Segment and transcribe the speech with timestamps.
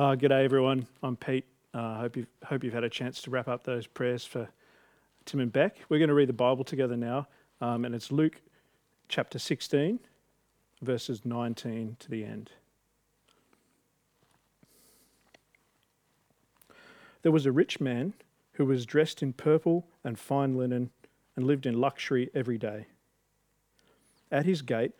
[0.00, 0.86] Uh, g'day, everyone.
[1.02, 1.44] I'm Pete.
[1.74, 4.48] I uh, hope, you've, hope you've had a chance to wrap up those prayers for
[5.26, 5.76] Tim and Beck.
[5.90, 7.28] We're going to read the Bible together now,
[7.60, 8.40] um, and it's Luke
[9.10, 10.00] chapter 16,
[10.80, 12.50] verses 19 to the end.
[17.20, 18.14] There was a rich man
[18.52, 20.88] who was dressed in purple and fine linen
[21.36, 22.86] and lived in luxury every day.
[24.32, 24.92] At his gate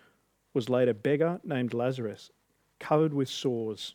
[0.52, 2.30] was laid a beggar named Lazarus,
[2.78, 3.94] covered with sores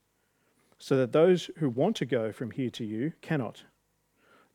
[0.81, 3.65] so that those who want to go from here to you cannot,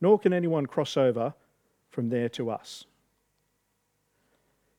[0.00, 1.34] nor can anyone cross over
[1.88, 2.84] from there to us.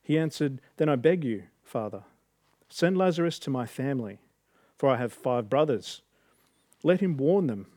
[0.02, 2.04] He answered, Then I beg you, Father,
[2.68, 4.20] send Lazarus to my family,
[4.76, 6.02] for I have five brothers.
[6.84, 7.68] Let him warn them,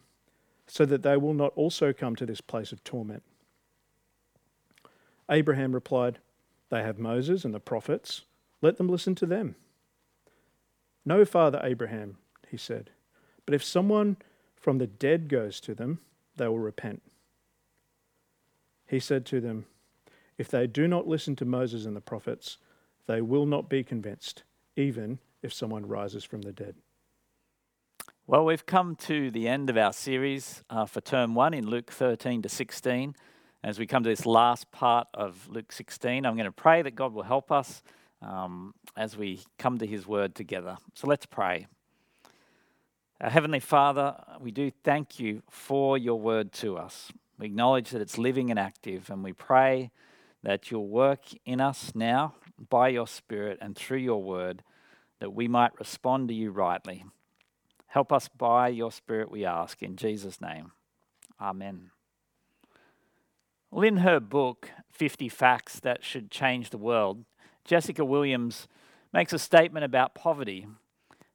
[0.67, 3.23] so that they will not also come to this place of torment.
[5.31, 6.19] Abraham replied,
[6.71, 8.23] They have Moses and the prophets.
[8.63, 9.55] Let them listen to them.
[11.05, 12.91] No, Father Abraham, he said.
[13.47, 14.17] But if someone
[14.57, 16.01] from the dead goes to them,
[16.37, 17.03] they will repent.
[18.87, 19.67] He said to them,
[20.39, 22.59] If they do not listen to Moses and the prophets,
[23.07, 24.43] they will not be convinced,
[24.77, 26.75] even if someone rises from the dead.
[28.27, 31.91] Well, we've come to the end of our series uh, for term one in Luke
[31.91, 33.17] 13 to 16.
[33.63, 36.95] As we come to this last part of Luke 16, I'm going to pray that
[36.95, 37.83] God will help us
[38.23, 40.79] um, as we come to his word together.
[40.95, 41.67] So let's pray.
[43.23, 47.13] Our Heavenly Father, we do thank you for your word to us.
[47.39, 49.91] We acknowledge that it's living and active, and we pray
[50.43, 52.37] that you'll work in us now
[52.71, 54.63] by your Spirit and through your word
[55.19, 57.05] that we might respond to you rightly.
[57.89, 60.73] Help us by your Spirit, we ask, in Jesus' name.
[61.39, 61.91] Amen.
[63.71, 67.27] Well, in her book, 50 Facts That Should Change the World,
[67.67, 68.67] Jessica Williams
[69.13, 70.67] makes a statement about poverty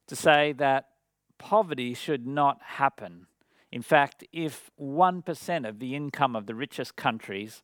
[0.08, 0.88] to say that
[1.38, 3.26] poverty should not happen.
[3.72, 7.62] In fact, if 1% of the income of the richest countries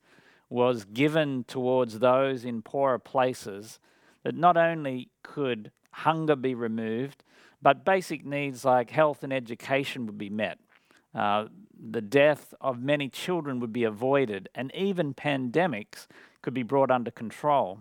[0.51, 3.79] was given towards those in poorer places,
[4.23, 7.25] that not only could hunger be removed,
[7.61, 10.59] but basic needs like health and education would be met.
[11.15, 11.47] Uh,
[11.79, 16.07] the death of many children would be avoided, and even pandemics
[16.41, 17.81] could be brought under control.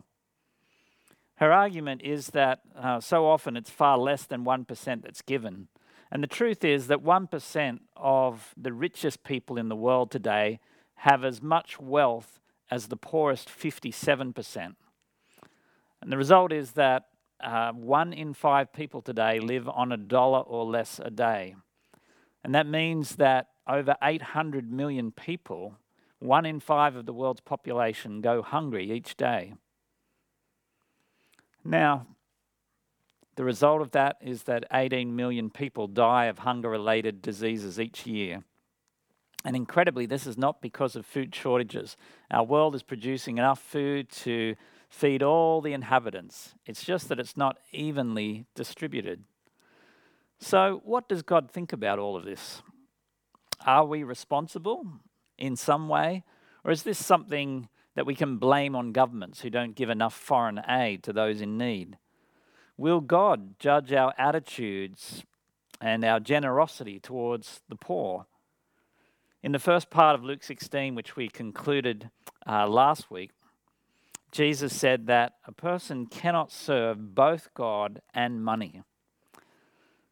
[1.36, 5.68] Her argument is that uh, so often it's far less than 1% that's given.
[6.12, 10.60] And the truth is that 1% of the richest people in the world today
[10.96, 12.40] have as much wealth
[12.70, 14.76] as the poorest 57%.
[16.02, 17.08] And the result is that
[17.42, 21.56] uh, one in five people today live on a dollar or less a day.
[22.44, 25.76] And that means that over 800 million people,
[26.20, 29.54] one in five of the world's population, go hungry each day.
[31.64, 32.08] Now,
[33.42, 38.06] the result of that is that 18 million people die of hunger related diseases each
[38.06, 38.44] year.
[39.44, 41.98] And incredibly, this is not because of food shortages.
[42.30, 44.54] Our world is producing enough food to
[44.90, 46.54] feed all the inhabitants.
[46.68, 49.24] It's just that it's not evenly distributed.
[50.38, 52.62] So, what does God think about all of this?
[53.66, 54.86] Are we responsible
[55.40, 56.24] in some way?
[56.64, 60.62] Or is this something that we can blame on governments who don't give enough foreign
[60.70, 61.98] aid to those in need?
[62.82, 65.24] Will God judge our attitudes
[65.80, 68.26] and our generosity towards the poor?
[69.44, 72.10] In the first part of Luke 16, which we concluded
[72.50, 73.30] uh, last week,
[74.32, 78.82] Jesus said that a person cannot serve both God and money.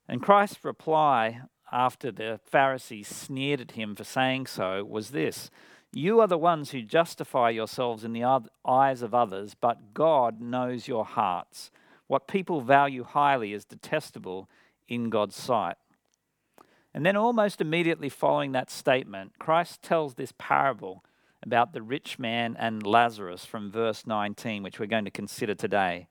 [0.07, 5.50] And Christ's reply after the Pharisees sneered at him for saying so was this
[5.92, 10.88] You are the ones who justify yourselves in the eyes of others, but God knows
[10.88, 11.71] your hearts.
[12.09, 14.50] What people value highly is detestable
[14.88, 15.75] in God's sight.
[16.91, 21.03] And then, almost immediately following that statement, Christ tells this parable
[21.44, 26.07] about the rich man and Lazarus from verse 19, which we're going to consider today.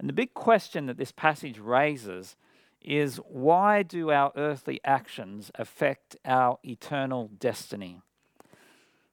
[0.00, 2.34] And the big question that this passage raises
[2.82, 8.00] is why do our earthly actions affect our eternal destiny?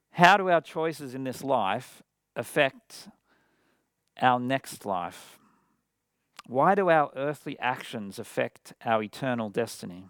[0.10, 2.02] How do our choices in this life
[2.36, 3.10] affect
[4.20, 5.37] our next life?
[6.48, 10.06] Why do our earthly actions affect our eternal destiny?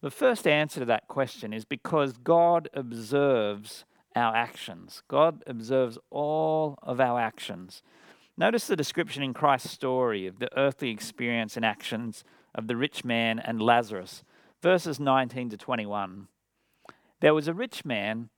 [0.00, 3.84] The first answer to that question is because God observes
[4.16, 5.02] our actions.
[5.06, 7.82] God observes all of our actions.
[8.38, 12.24] Notice the description in Christ's story of the earthly experience and actions
[12.54, 14.24] of the rich man and Lazarus,
[14.62, 16.28] verses 19 to 21.
[17.20, 18.30] There was a rich man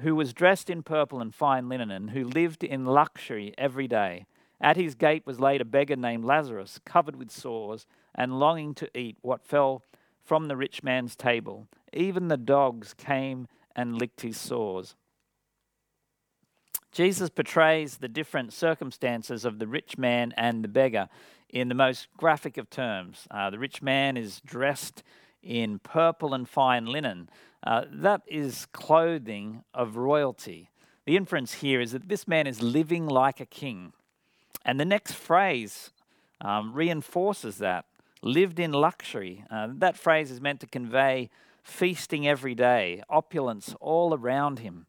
[0.00, 4.26] who was dressed in purple and fine linen and who lived in luxury every day.
[4.60, 8.98] At his gate was laid a beggar named Lazarus, covered with sores and longing to
[8.98, 9.82] eat what fell
[10.24, 11.68] from the rich man's table.
[11.92, 14.96] Even the dogs came and licked his sores.
[16.90, 21.08] Jesus portrays the different circumstances of the rich man and the beggar
[21.48, 23.26] in the most graphic of terms.
[23.30, 25.02] Uh, the rich man is dressed
[25.42, 27.28] in purple and fine linen.
[27.62, 30.70] Uh, that is clothing of royalty.
[31.06, 33.92] The inference here is that this man is living like a king.
[34.68, 35.92] And the next phrase
[36.42, 37.86] um, reinforces that
[38.20, 39.42] lived in luxury.
[39.50, 41.30] Uh, that phrase is meant to convey
[41.62, 44.84] feasting every day, opulence all around him.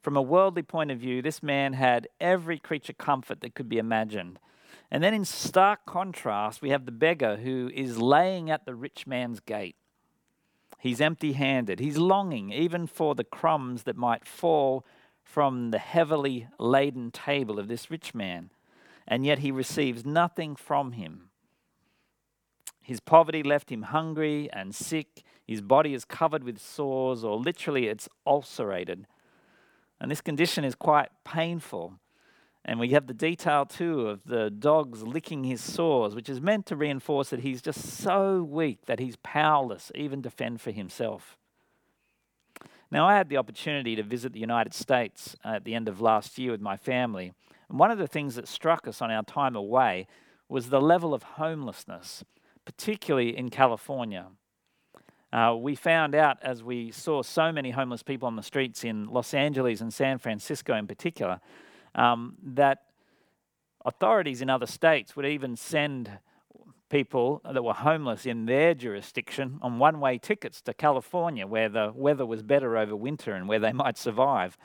[0.00, 3.76] From a worldly point of view, this man had every creature comfort that could be
[3.76, 4.38] imagined.
[4.90, 9.06] And then in stark contrast, we have the beggar who is laying at the rich
[9.06, 9.76] man's gate.
[10.78, 11.80] He's empty handed.
[11.80, 14.86] He's longing even for the crumbs that might fall
[15.28, 18.48] from the heavily laden table of this rich man.
[19.06, 21.28] And yet he receives nothing from him.
[22.82, 25.22] His poverty left him hungry and sick.
[25.46, 29.06] His body is covered with sores, or literally it's ulcerated.
[30.00, 31.98] And this condition is quite painful.
[32.64, 36.64] And we have the detail too of the dogs licking his sores, which is meant
[36.66, 41.37] to reinforce that he's just so weak that he's powerless even to fend for himself.
[42.90, 46.38] Now, I had the opportunity to visit the United States at the end of last
[46.38, 47.32] year with my family.
[47.68, 50.06] And one of the things that struck us on our time away
[50.48, 52.24] was the level of homelessness,
[52.64, 54.28] particularly in California.
[55.30, 59.06] Uh, we found out as we saw so many homeless people on the streets in
[59.06, 61.40] Los Angeles and San Francisco in particular
[61.94, 62.84] um, that
[63.84, 66.18] authorities in other states would even send
[66.88, 71.92] people that were homeless in their jurisdiction on one way tickets to California where the
[71.94, 74.56] weather was better over winter and where they might survive.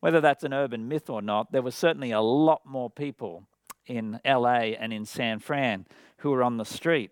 [0.00, 3.44] Whether that's an urban myth or not, there were certainly a lot more people
[3.86, 5.86] in LA and in San Fran
[6.18, 7.10] who were on the street.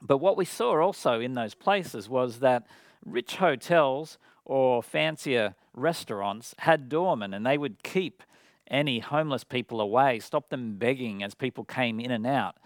[0.00, 2.66] But what we saw also in those places was that
[3.04, 8.22] rich hotels or fancier restaurants had doormen and they would keep
[8.68, 12.56] any homeless people away, stop them begging as people came in and out.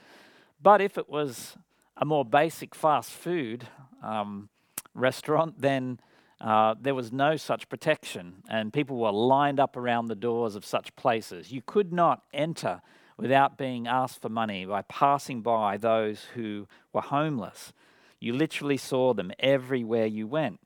[0.66, 1.56] But if it was
[1.96, 3.68] a more basic fast food
[4.02, 4.48] um,
[4.94, 6.00] restaurant, then
[6.40, 10.64] uh, there was no such protection, and people were lined up around the doors of
[10.64, 11.52] such places.
[11.52, 12.82] You could not enter
[13.16, 17.72] without being asked for money by passing by those who were homeless.
[18.18, 20.58] You literally saw them everywhere you went.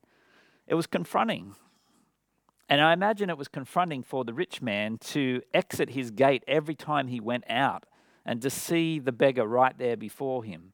[0.67, 1.57] It was confronting.
[2.71, 6.75] And I imagine it was confronting for the rich man to exit his gate every
[6.75, 7.85] time he went out
[8.25, 10.73] and to see the beggar right there before him.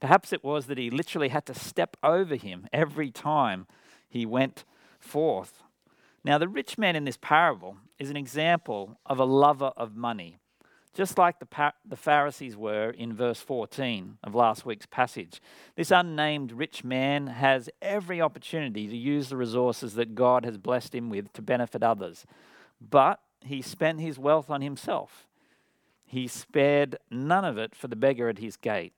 [0.00, 3.66] Perhaps it was that he literally had to step over him every time
[4.08, 4.64] he went
[4.98, 5.62] forth.
[6.24, 10.38] Now, the rich man in this parable is an example of a lover of money
[10.98, 15.40] just like the, the Pharisees were in verse 14 of last week's passage.
[15.76, 20.96] This unnamed rich man has every opportunity to use the resources that God has blessed
[20.96, 22.26] him with to benefit others,
[22.80, 25.27] but he spent his wealth on himself.
[26.08, 28.94] He spared none of it for the beggar at his gate.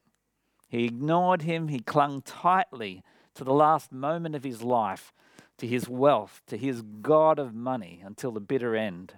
[0.68, 3.02] He ignored him, he clung tightly
[3.34, 5.12] to the last moment of his life,
[5.58, 9.14] to his wealth, to his God of money until the bitter end.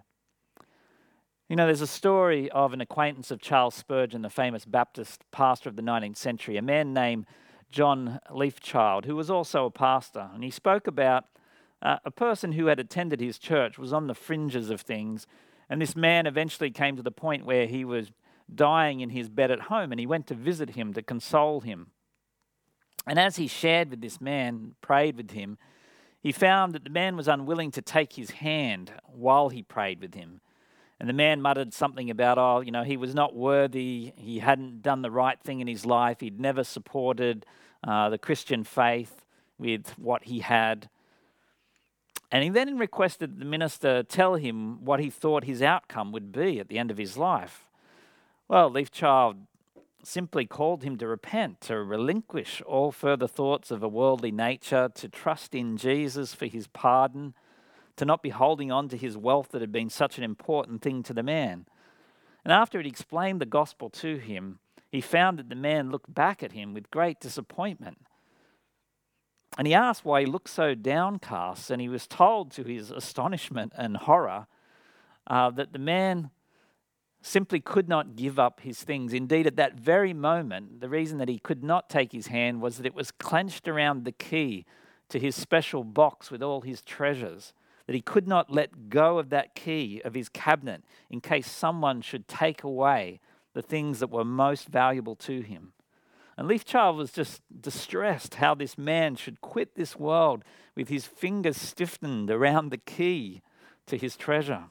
[1.51, 5.69] You know, there's a story of an acquaintance of Charles Spurgeon, the famous Baptist pastor
[5.69, 7.27] of the 19th century, a man named
[7.71, 10.31] John Leifchild, who was also a pastor.
[10.33, 11.25] And he spoke about
[11.83, 15.27] uh, a person who had attended his church, was on the fringes of things.
[15.73, 18.13] And this man eventually came to the point where he was
[18.55, 21.93] dying in his bed at home, and he went to visit him to console him.
[23.07, 25.57] And as he shared with this man, prayed with him,
[26.21, 30.13] he found that the man was unwilling to take his hand while he prayed with
[30.13, 30.43] him.
[31.01, 34.13] And the man muttered something about, oh, you know, he was not worthy.
[34.15, 36.21] He hadn't done the right thing in his life.
[36.21, 37.47] He'd never supported
[37.83, 39.25] uh, the Christian faith
[39.57, 40.91] with what he had.
[42.33, 46.59] And he then requested the minister tell him what he thought his outcome would be
[46.59, 47.69] at the end of his life.
[48.49, 49.37] Well, Leifchild
[50.03, 55.09] simply called him to repent, to relinquish all further thoughts of a worldly nature, to
[55.11, 57.35] trust in Jesus for his pardon,
[57.97, 61.03] to not be holding on to his wealth that had been such an important thing
[61.03, 61.67] to the man.
[62.45, 64.59] And after he explained the gospel to him,
[64.91, 67.99] he found that the man looked back at him with great disappointment.
[69.59, 73.73] And he asked why he looked so downcast, and he was told to his astonishment
[73.77, 74.47] and horror
[75.27, 76.31] uh, that the man
[77.21, 79.13] simply could not give up his things.
[79.13, 82.77] Indeed, at that very moment, the reason that he could not take his hand was
[82.77, 84.65] that it was clenched around the key
[85.09, 87.53] to his special box with all his treasures,
[87.87, 92.01] that he could not let go of that key of his cabinet in case someone
[92.01, 93.21] should take away
[93.53, 95.75] the things that were most valuable to him.
[96.37, 101.57] And Leifchild was just distressed how this man should quit this world with his fingers
[101.57, 103.43] stiffened around the key
[103.87, 104.65] to his treasure.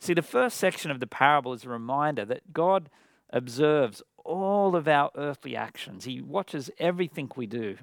[0.00, 2.90] See, the first section of the parable is a reminder that God
[3.30, 7.76] observes all of our earthly actions, He watches everything we do.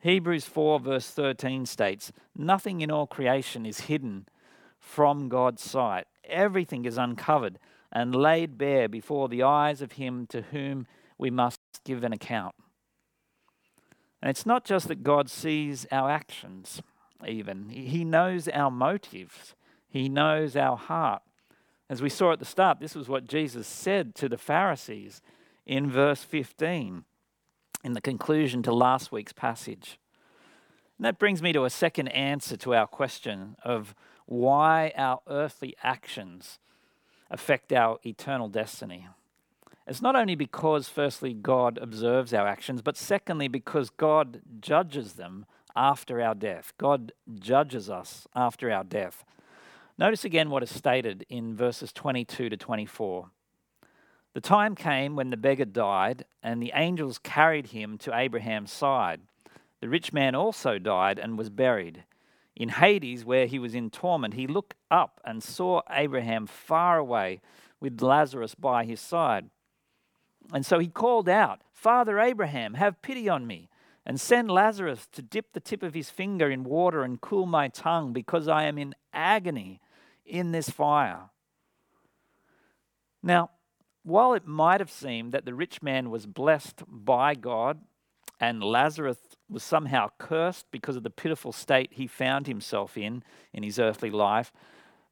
[0.00, 4.26] Hebrews 4, verse 13 states, Nothing in all creation is hidden
[4.78, 6.06] from God's sight.
[6.24, 7.58] Everything is uncovered
[7.92, 10.86] and laid bare before the eyes of Him to whom
[11.18, 11.30] we
[11.84, 12.54] give an account.
[14.20, 16.80] And it's not just that God sees our actions,
[17.26, 19.54] even, He knows our motives,
[19.88, 21.22] He knows our heart.
[21.90, 25.20] As we saw at the start, this was what Jesus said to the Pharisees
[25.66, 27.04] in verse 15,
[27.84, 29.98] in the conclusion to last week's passage.
[30.98, 33.94] And that brings me to a second answer to our question of
[34.26, 36.58] why our earthly actions
[37.30, 39.08] affect our eternal destiny.
[39.86, 45.44] It's not only because, firstly, God observes our actions, but secondly, because God judges them
[45.74, 46.72] after our death.
[46.78, 49.24] God judges us after our death.
[49.98, 53.30] Notice again what is stated in verses 22 to 24.
[54.34, 59.20] The time came when the beggar died, and the angels carried him to Abraham's side.
[59.80, 62.04] The rich man also died and was buried.
[62.54, 67.40] In Hades, where he was in torment, he looked up and saw Abraham far away
[67.80, 69.50] with Lazarus by his side.
[70.52, 73.68] And so he called out, Father Abraham, have pity on me,
[74.04, 77.68] and send Lazarus to dip the tip of his finger in water and cool my
[77.68, 79.80] tongue, because I am in agony
[80.24, 81.30] in this fire.
[83.22, 83.50] Now,
[84.02, 87.80] while it might have seemed that the rich man was blessed by God
[88.40, 89.18] and Lazarus
[89.48, 93.22] was somehow cursed because of the pitiful state he found himself in
[93.52, 94.52] in his earthly life,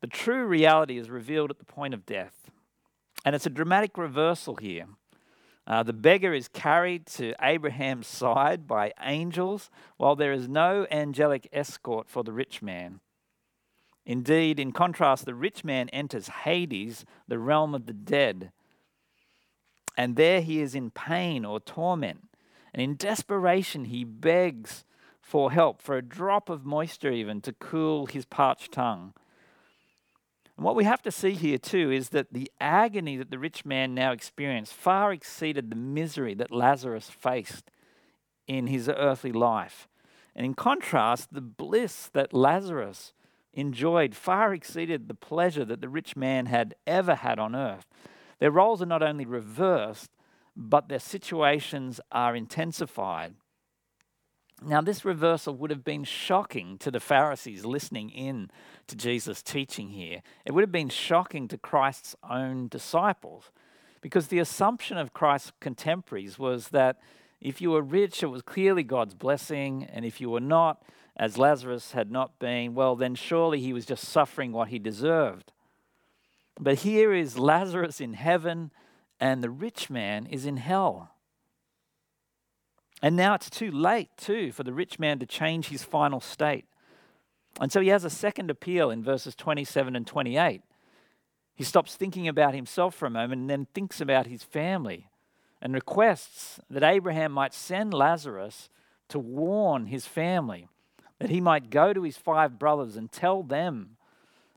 [0.01, 2.51] the true reality is revealed at the point of death.
[3.25, 4.87] And it's a dramatic reversal here.
[5.67, 11.49] Uh, the beggar is carried to Abraham's side by angels, while there is no angelic
[11.53, 13.01] escort for the rich man.
[14.07, 18.51] Indeed, in contrast, the rich man enters Hades, the realm of the dead.
[19.97, 22.29] And there he is in pain or torment.
[22.73, 24.85] And in desperation, he begs
[25.21, 29.13] for help, for a drop of moisture even to cool his parched tongue.
[30.61, 33.65] And what we have to see here too is that the agony that the rich
[33.65, 37.71] man now experienced far exceeded the misery that Lazarus faced
[38.47, 39.89] in his earthly life.
[40.37, 43.15] And in contrast, the bliss that Lazarus
[43.55, 47.87] enjoyed far exceeded the pleasure that the rich man had ever had on earth.
[48.39, 50.11] Their roles are not only reversed,
[50.55, 53.33] but their situations are intensified.
[54.63, 58.51] Now, this reversal would have been shocking to the Pharisees listening in
[58.89, 60.23] to Jesus' teaching here.
[60.45, 63.51] It would have been shocking to Christ's own disciples
[64.03, 66.99] because the assumption of Christ's contemporaries was that
[67.41, 70.83] if you were rich, it was clearly God's blessing, and if you were not,
[71.17, 75.53] as Lazarus had not been, well, then surely he was just suffering what he deserved.
[76.59, 78.71] But here is Lazarus in heaven,
[79.19, 81.15] and the rich man is in hell.
[83.03, 86.67] And now it's too late, too, for the rich man to change his final state.
[87.61, 90.63] And so he has a second appeal in verses 27 and 28.
[91.55, 95.09] He stops thinking about himself for a moment and then thinks about his family
[95.61, 98.71] and requests that Abraham might send Lazarus
[99.09, 100.69] to warn his family
[101.19, 103.97] that he might go to his five brothers and tell them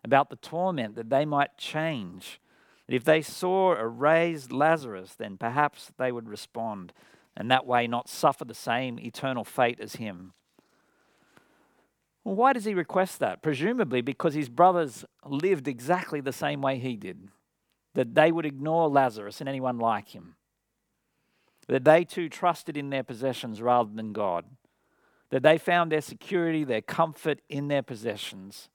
[0.03, 2.39] about the torment that they might change.
[2.87, 6.93] That if they saw a raised Lazarus, then perhaps they would respond
[7.35, 10.33] and that way not suffer the same eternal fate as him.
[12.23, 13.41] Well, why does he request that?
[13.41, 17.29] Presumably because his brothers lived exactly the same way he did,
[17.95, 20.35] that they would ignore Lazarus and anyone like him.
[21.67, 24.45] that they too trusted in their possessions rather than God,
[25.29, 28.69] that they found their security, their comfort in their possessions,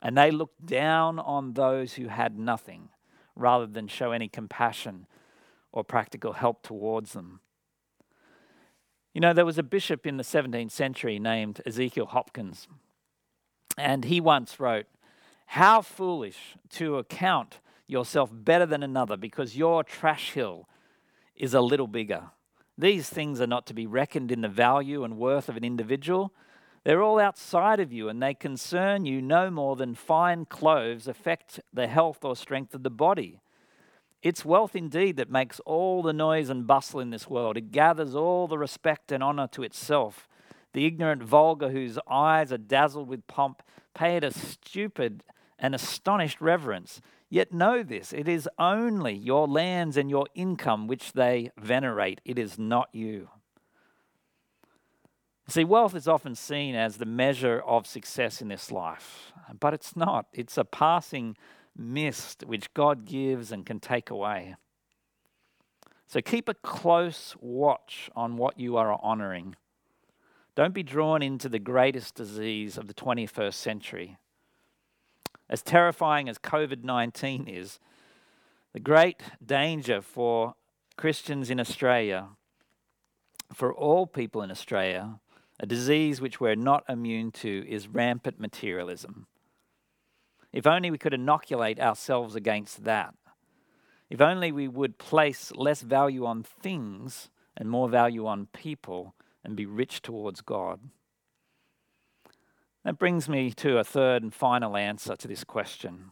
[0.00, 2.90] and they looked down on those who had nothing
[3.34, 5.06] rather than show any compassion
[5.72, 7.40] or practical help towards them.
[9.14, 12.68] You know, there was a bishop in the 17th century named Ezekiel Hopkins,
[13.76, 14.86] and he once wrote,
[15.46, 20.68] How foolish to account yourself better than another because your trash hill
[21.34, 22.30] is a little bigger.
[22.76, 26.32] These things are not to be reckoned in the value and worth of an individual.
[26.84, 31.60] They're all outside of you and they concern you no more than fine clothes affect
[31.72, 33.40] the health or strength of the body.
[34.22, 37.56] It's wealth indeed that makes all the noise and bustle in this world.
[37.56, 40.28] It gathers all the respect and honor to itself.
[40.72, 43.62] The ignorant vulgar whose eyes are dazzled with pomp
[43.94, 45.22] pay it a stupid
[45.58, 47.00] and astonished reverence.
[47.30, 52.38] Yet know this it is only your lands and your income which they venerate, it
[52.38, 53.28] is not you.
[55.48, 59.96] See, wealth is often seen as the measure of success in this life, but it's
[59.96, 60.26] not.
[60.34, 61.36] It's a passing
[61.78, 64.56] mist which God gives and can take away.
[66.06, 69.56] So keep a close watch on what you are honoring.
[70.54, 74.16] Don't be drawn into the greatest disease of the 21st century.
[75.48, 77.78] As terrifying as COVID 19 is,
[78.72, 80.54] the great danger for
[80.96, 82.28] Christians in Australia,
[83.52, 85.20] for all people in Australia,
[85.60, 89.26] a disease which we're not immune to, is rampant materialism.
[90.58, 93.14] If only we could inoculate ourselves against that.
[94.10, 99.54] If only we would place less value on things and more value on people and
[99.54, 100.80] be rich towards God.
[102.84, 106.10] That brings me to a third and final answer to this question.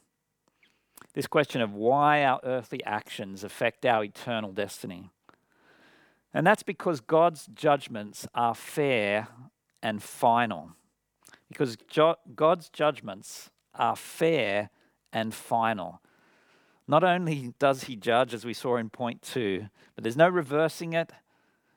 [1.12, 5.10] This question of why our earthly actions affect our eternal destiny.
[6.32, 9.26] And that's because God's judgments are fair
[9.82, 10.70] and final.
[11.48, 11.76] Because
[12.36, 14.70] God's judgments are fair
[15.12, 16.00] and final.
[16.88, 20.92] Not only does he judge, as we saw in point two, but there's no reversing
[20.92, 21.12] it,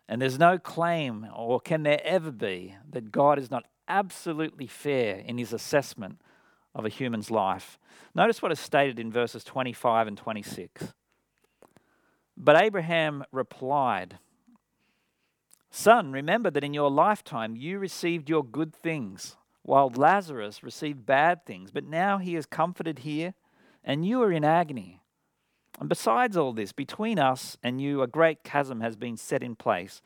[0.07, 5.17] and there's no claim, or can there ever be, that God is not absolutely fair
[5.17, 6.21] in his assessment
[6.75, 7.79] of a human's life.
[8.15, 10.93] Notice what is stated in verses 25 and 26.
[12.37, 14.19] But Abraham replied,
[15.71, 21.45] Son, remember that in your lifetime you received your good things while Lazarus received bad
[21.45, 23.33] things, but now he is comforted here,
[23.83, 25.01] and you are in agony.
[25.79, 29.55] And besides all this, between us and you, a great chasm has been set in
[29.55, 30.01] place,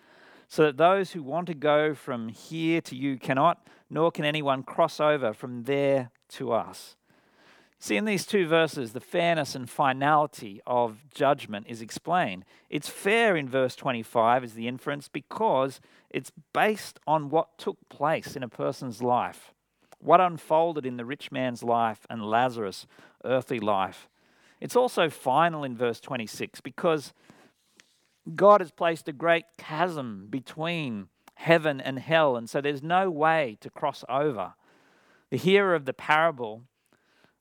[0.47, 4.63] so that those who want to go from here to you cannot, nor can anyone
[4.63, 6.95] cross over from there to us.
[7.79, 12.45] See, in these two verses, the fairness and finality of judgment is explained.
[12.69, 15.81] It's fair in verse 25, is the inference, because
[16.13, 19.53] it's based on what took place in a person's life
[20.03, 22.85] what unfolded in the rich man's life and Lazarus'
[23.23, 24.09] earthly life.
[24.59, 27.13] It's also final in verse 26 because
[28.35, 33.57] God has placed a great chasm between heaven and hell, and so there's no way
[33.61, 34.53] to cross over.
[35.29, 36.63] The hearer of the parable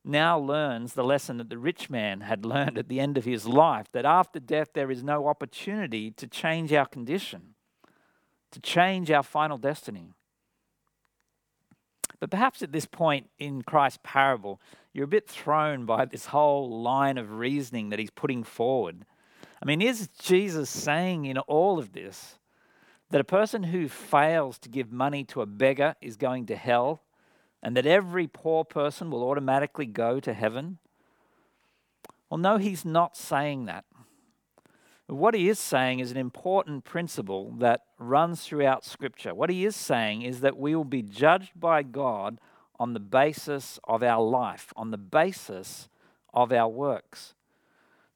[0.04, 3.46] now learns the lesson that the rich man had learned at the end of his
[3.46, 7.51] life that after death there is no opportunity to change our condition,
[8.52, 10.12] to change our final destiny.
[12.20, 14.60] But perhaps at this point in Christ's parable,
[14.92, 19.04] you're a bit thrown by this whole line of reasoning that he's putting forward.
[19.60, 22.38] I mean, is Jesus saying in all of this
[23.10, 27.02] that a person who fails to give money to a beggar is going to hell
[27.62, 30.78] and that every poor person will automatically go to heaven?
[32.30, 33.84] Well, no, he's not saying that.
[35.12, 39.34] What he is saying is an important principle that runs throughout Scripture.
[39.34, 42.40] What he is saying is that we will be judged by God
[42.80, 45.90] on the basis of our life, on the basis
[46.32, 47.34] of our works.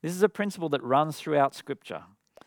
[0.01, 2.05] This is a principle that runs throughout Scripture.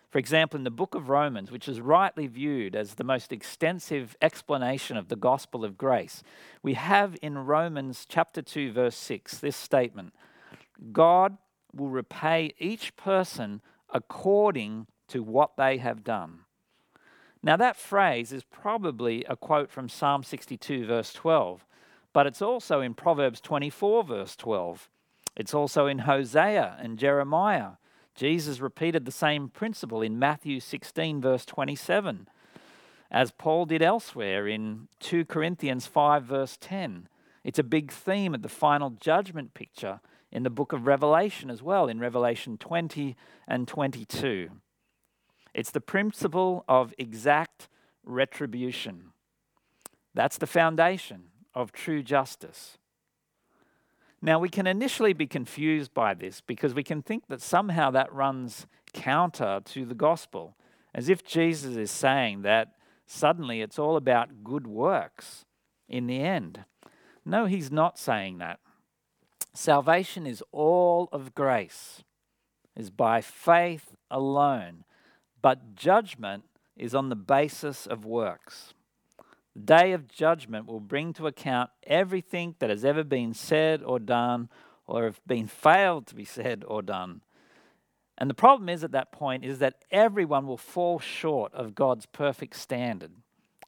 [0.09, 4.17] For example, in the book of Romans, which is rightly viewed as the most extensive
[4.19, 6.23] explanation of the gospel of grace,
[6.63, 10.11] we have in Romans chapter 2, verse 6, this statement
[10.91, 11.37] God
[11.71, 13.61] will repay each person
[13.93, 16.39] according to what they have done.
[17.41, 21.65] Now, that phrase is probably a quote from Psalm 62, verse 12,
[22.11, 24.89] but it's also in Proverbs 24, verse 12.
[25.35, 27.71] It's also in Hosea and Jeremiah.
[28.13, 32.27] Jesus repeated the same principle in Matthew 16, verse 27,
[33.09, 37.07] as Paul did elsewhere in 2 Corinthians 5, verse 10.
[37.45, 41.63] It's a big theme at the final judgment picture in the book of Revelation as
[41.63, 43.15] well, in Revelation 20
[43.47, 44.49] and 22.
[45.53, 47.67] It's the principle of exact
[48.03, 49.11] retribution.
[50.13, 52.77] That's the foundation of true justice.
[54.21, 58.13] Now, we can initially be confused by this because we can think that somehow that
[58.13, 60.57] runs counter to the gospel,
[60.93, 62.73] as if Jesus is saying that
[63.05, 65.45] suddenly it's all about good works
[65.87, 66.65] in the end.
[67.25, 68.59] No, he's not saying that.
[69.53, 72.03] Salvation is all of grace,
[72.75, 74.83] is by faith alone,
[75.41, 76.45] but judgment
[76.77, 78.73] is on the basis of works.
[79.55, 83.99] The day of judgment will bring to account everything that has ever been said or
[83.99, 84.49] done,
[84.87, 87.21] or have been failed to be said or done.
[88.17, 92.05] And the problem is at that point is that everyone will fall short of God's
[92.05, 93.11] perfect standard.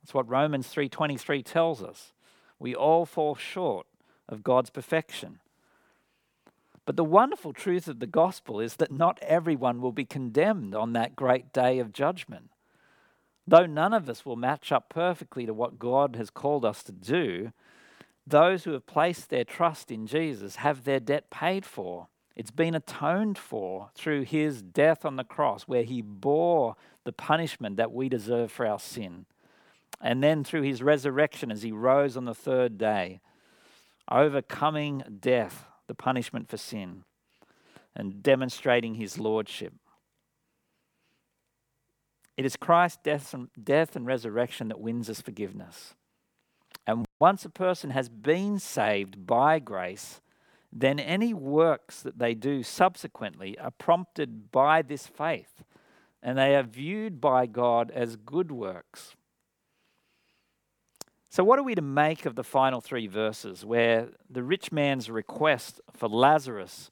[0.01, 2.13] That's what Romans 3:23 tells us.
[2.59, 3.87] We all fall short
[4.27, 5.40] of God's perfection.
[6.91, 10.91] But the wonderful truth of the gospel is that not everyone will be condemned on
[10.91, 12.49] that great day of judgment.
[13.47, 16.91] Though none of us will match up perfectly to what God has called us to
[16.91, 17.53] do,
[18.27, 22.09] those who have placed their trust in Jesus have their debt paid for.
[22.35, 26.75] It's been atoned for through his death on the cross, where he bore
[27.05, 29.27] the punishment that we deserve for our sin.
[30.01, 33.21] And then through his resurrection as he rose on the third day,
[34.11, 37.03] overcoming death, the punishment for sin,
[37.93, 39.73] and demonstrating his lordship.
[42.37, 45.95] It is Christ's death and, death and resurrection that wins us forgiveness.
[46.87, 50.21] And once a person has been saved by grace,
[50.71, 55.61] then any works that they do subsequently are prompted by this faith,
[56.23, 59.17] and they are viewed by God as good works.
[61.31, 65.09] So, what are we to make of the final three verses where the rich man's
[65.09, 66.91] request for Lazarus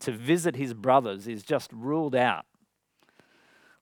[0.00, 2.44] to visit his brothers is just ruled out?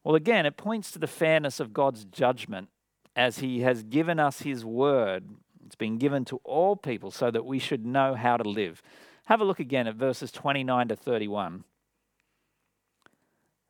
[0.04, 2.68] Well, again, it points to the fairness of God's judgment
[3.16, 5.24] as He has given us His word.
[5.64, 8.82] It's been given to all people so that we should know how to live.
[9.24, 11.64] Have a look again at verses 29 to 31.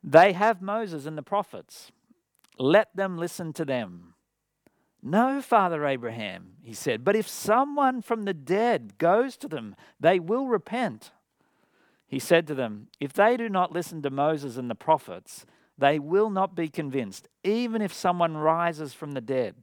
[0.03, 1.91] They have Moses and the prophets.
[2.59, 4.13] Let them listen to them.
[5.09, 10.19] No, Father Abraham, he said, but if someone from the dead goes to them, they
[10.19, 11.11] will repent.
[12.07, 15.45] He said to them, If they do not listen to Moses and the prophets,
[15.77, 19.55] they will not be convinced, even if someone rises from the dead.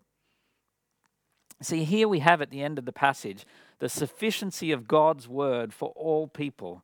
[1.61, 3.45] See, here we have at the end of the passage
[3.81, 6.83] the sufficiency of God's word for all people.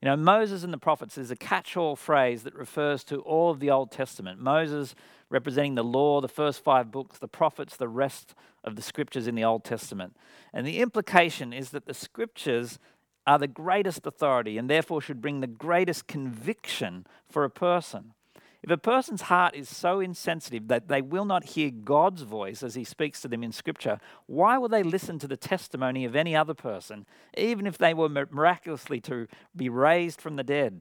[0.00, 3.50] You know, Moses and the prophets is a catch all phrase that refers to all
[3.50, 4.40] of the Old Testament.
[4.40, 4.94] Moses
[5.30, 9.34] representing the law, the first five books, the prophets, the rest of the scriptures in
[9.34, 10.16] the Old Testament.
[10.52, 12.78] And the implication is that the scriptures
[13.26, 18.14] are the greatest authority and therefore should bring the greatest conviction for a person.
[18.62, 22.74] If a person's heart is so insensitive that they will not hear God's voice as
[22.74, 26.34] He speaks to them in Scripture, why will they listen to the testimony of any
[26.34, 30.80] other person, even if they were miraculously to be raised from the dead?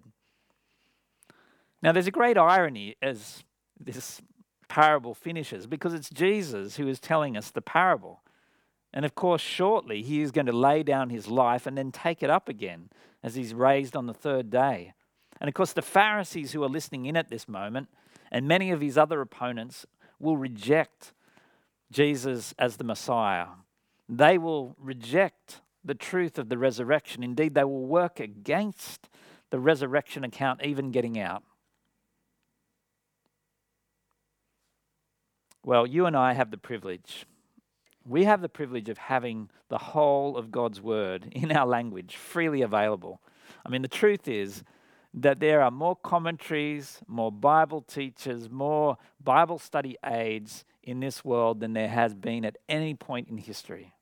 [1.84, 3.44] Now, there's a great irony as
[3.80, 4.22] this
[4.68, 8.22] parable finishes because it's Jesus who is telling us the parable.
[8.94, 12.24] And of course, shortly, he is going to lay down his life and then take
[12.24, 12.90] it up again
[13.24, 14.94] as he's raised on the third day.
[15.40, 17.90] And of course, the Pharisees who are listening in at this moment,
[18.32, 19.86] and many of his other opponents,
[20.20, 21.14] will reject
[21.92, 23.48] Jesus as the Messiah.
[24.10, 27.24] They will reject the truth of the resurrection.
[27.24, 29.10] Indeed, they will work against
[29.50, 31.44] the resurrection account even getting out.
[35.68, 37.26] Well, you and I have the privilege.
[38.06, 42.62] We have the privilege of having the whole of God's word in our language freely
[42.62, 43.20] available.
[43.66, 44.64] I mean, the truth is,
[45.14, 51.60] that there are more commentaries, more Bible teachers, more Bible study aids in this world
[51.60, 53.94] than there has been at any point in history.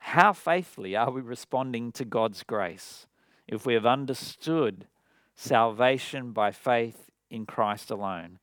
[0.00, 3.06] How faithfully are we responding to God's grace
[3.46, 4.88] if we have understood
[5.36, 8.40] salvation by faith in Christ alone?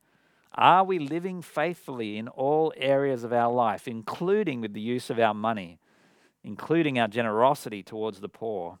[0.56, 5.18] Are we living faithfully in all areas of our life, including with the use of
[5.18, 5.78] our money,
[6.44, 8.78] including our generosity towards the poor?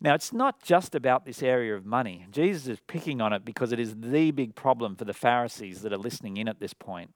[0.00, 2.26] Now, it's not just about this area of money.
[2.30, 5.92] Jesus is picking on it because it is the big problem for the Pharisees that
[5.92, 7.12] are listening in at this point.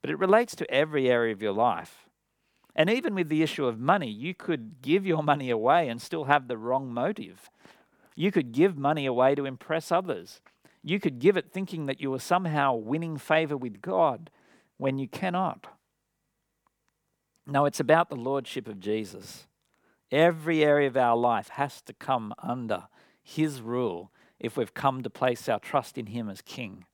[0.00, 2.08] But it relates to every area of your life.
[2.74, 6.24] And even with the issue of money, you could give your money away and still
[6.24, 7.50] have the wrong motive.
[8.14, 10.40] You could give money away to impress others.
[10.86, 14.30] You could give it thinking that you are somehow winning favor with God
[14.76, 15.66] when you cannot.
[17.44, 19.48] No, it's about the Lordship of Jesus.
[20.12, 22.84] Every area of our life has to come under
[23.20, 26.84] His rule, if we've come to place our trust in Him as King.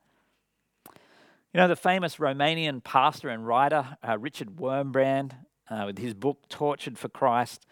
[0.89, 5.33] You know, the famous Romanian pastor and writer, uh, Richard Wurmbrand,
[5.69, 7.67] uh, with his book Tortured for Christ,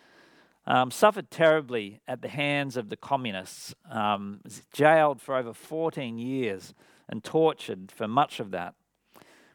[0.66, 4.40] um, suffered terribly at the hands of the communists, um,
[4.72, 6.74] jailed for over 14 years
[7.08, 8.74] and tortured for much of that.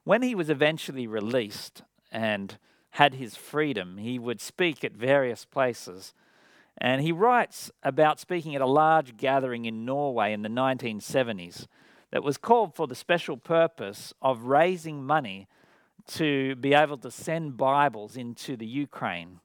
[0.04, 2.58] When he was eventually released and
[2.92, 6.14] had his freedom, he would speak at various places.
[6.78, 11.68] And he writes about speaking at a large gathering in Norway in the 1970s
[12.12, 15.48] that was called for the special purpose of raising money
[16.08, 19.40] to be able to send Bibles into the Ukraine.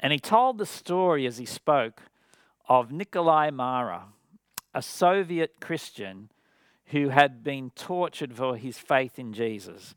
[0.00, 2.02] And he told the story as he spoke
[2.68, 4.06] of Nikolai Mara,
[4.74, 6.30] a Soviet Christian
[6.86, 9.94] who had been tortured for his faith in Jesus.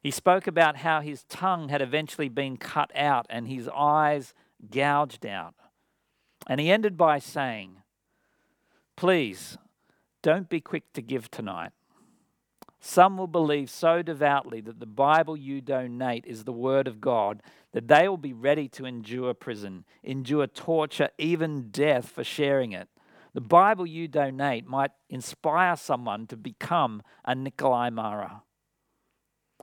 [0.00, 4.34] He spoke about how his tongue had eventually been cut out and his eyes
[4.70, 5.54] gouged out.
[6.46, 7.76] And he ended by saying,
[8.96, 9.56] Please
[10.22, 11.72] don't be quick to give tonight.
[12.86, 17.42] Some will believe so devoutly that the Bible you donate is the Word of God
[17.72, 22.88] that they will be ready to endure prison, endure torture, even death for sharing it.
[23.32, 28.42] The Bible you donate might inspire someone to become a Nikolai Mara.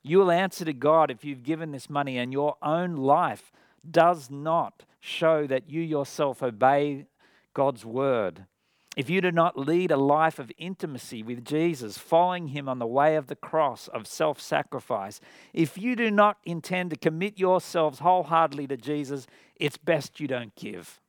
[0.01, 3.51] You will answer to God if you've given this money and your own life
[3.89, 7.05] does not show that you yourself obey
[7.53, 8.47] God's word.
[8.97, 12.85] If you do not lead a life of intimacy with Jesus, following him on the
[12.85, 15.21] way of the cross of self sacrifice,
[15.53, 20.53] if you do not intend to commit yourselves wholeheartedly to Jesus, it's best you don't
[20.55, 20.99] give.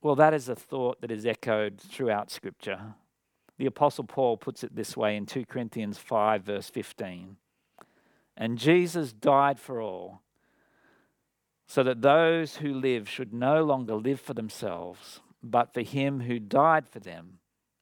[0.00, 2.94] Well, that is a thought that is echoed throughout Scripture.
[3.58, 7.36] The Apostle Paul puts it this way in 2 Corinthians 5, verse 15.
[8.36, 10.22] And Jesus died for all
[11.66, 16.38] so that those who live should no longer live for themselves, but for him who
[16.38, 17.38] died for them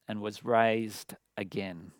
[0.08, 1.92] and was raised again.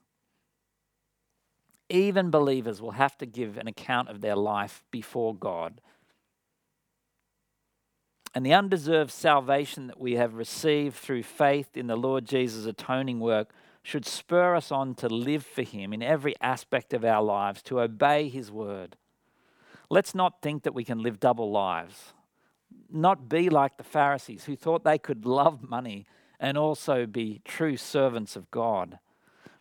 [1.90, 5.80] Even believers will have to give an account of their life before God.
[8.34, 13.20] And the undeserved salvation that we have received through faith in the Lord Jesus' atoning
[13.20, 13.50] work
[13.82, 17.80] should spur us on to live for Him in every aspect of our lives, to
[17.80, 18.96] obey His word
[19.94, 22.14] Let's not think that we can live double lives.
[22.90, 26.04] Not be like the Pharisees who thought they could love money
[26.40, 28.98] and also be true servants of God.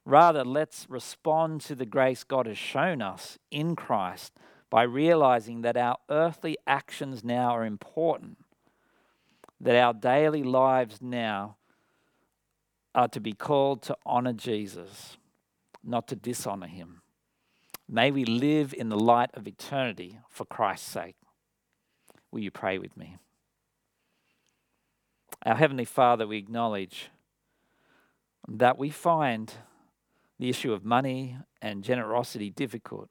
[0.06, 4.34] Rather, let's respond to the grace God has shown us in Christ
[4.72, 8.39] by realizing that our earthly actions now are important,
[9.62, 11.58] that our daily lives now
[12.96, 15.17] are to be called to honor Jesus,
[15.84, 17.03] not to dishonor him.
[17.89, 21.15] May we live in the light of eternity for Christ's sake.
[22.32, 23.17] Will you pray with me?
[25.46, 27.10] Our Heavenly Father, we acknowledge
[28.48, 29.54] that we find
[30.39, 33.10] the issue of money and generosity difficult.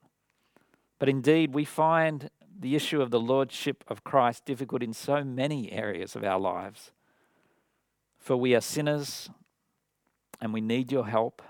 [0.99, 5.71] But indeed, we find the issue of the Lordship of Christ difficult in so many
[5.71, 6.91] areas of our lives.
[8.17, 9.29] For we are sinners
[10.39, 11.41] and we need your help.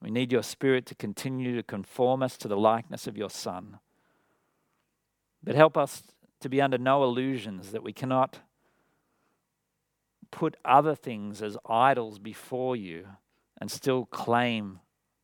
[0.00, 3.78] We need your Spirit to continue to conform us to the likeness of your Son.
[5.42, 6.02] But help us
[6.40, 8.40] to be under no illusions that we cannot
[10.30, 13.06] put other things as idols before you
[13.60, 14.80] and still claim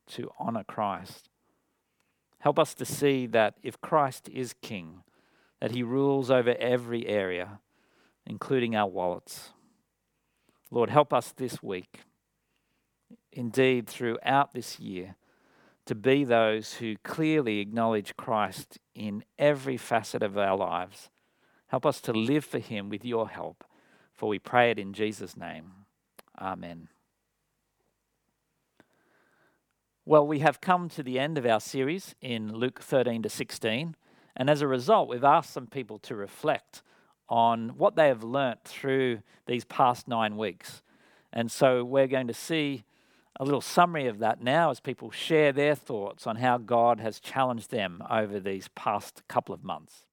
[0.06, 1.28] to honor Christ.
[2.40, 5.02] Help us to see that if Christ is King,
[5.60, 7.60] that he rules over every area,
[8.26, 9.50] including our wallets.
[10.70, 12.00] Lord, help us this week
[13.34, 15.16] indeed throughout this year
[15.86, 21.10] to be those who clearly acknowledge Christ in every facet of our lives.
[21.68, 23.64] Help us to live for Him with your help,
[24.14, 25.72] for we pray it in Jesus' name.
[26.40, 26.88] Amen.
[30.06, 33.96] Well, we have come to the end of our series in Luke 13 to 16,
[34.36, 36.82] and as a result, we've asked some people to reflect
[37.28, 40.82] on what they have learnt through these past nine weeks.
[41.32, 42.84] And so we're going to see
[43.40, 47.18] a little summary of that now as people share their thoughts on how God has
[47.18, 50.06] challenged them over these past couple of months.